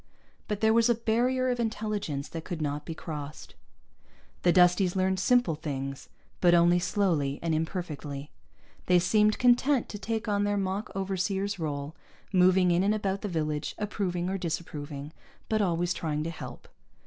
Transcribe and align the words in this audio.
But 0.47 0.61
there 0.61 0.73
was 0.73 0.89
a 0.89 0.95
barrier 0.95 1.51
of 1.51 1.59
intelligence 1.59 2.27
that 2.29 2.43
could 2.43 2.59
not 2.59 2.85
be 2.87 2.95
crossed. 2.95 3.53
The 4.41 4.51
Dusties 4.51 4.95
learned 4.95 5.19
simple 5.19 5.53
things, 5.53 6.09
but 6.39 6.55
only 6.55 6.79
slowly 6.79 7.37
and 7.43 7.53
imperfectly. 7.53 8.31
They 8.87 8.97
seemed 8.97 9.37
content 9.37 9.89
to 9.89 9.99
take 9.99 10.27
on 10.27 10.43
their 10.43 10.57
mock 10.57 10.89
overseer's 10.95 11.59
role, 11.59 11.95
moving 12.33 12.71
in 12.71 12.81
and 12.81 12.95
about 12.95 13.21
the 13.21 13.27
village, 13.27 13.75
approving 13.77 14.27
or 14.27 14.39
disapproving, 14.39 15.13
but 15.49 15.61
always 15.61 15.93
trying 15.93 16.23
to 16.23 16.31
help. 16.31 16.67